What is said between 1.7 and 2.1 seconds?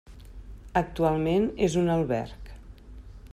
un